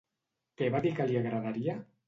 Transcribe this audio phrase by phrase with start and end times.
[0.61, 1.81] Què va dir que li agradaria?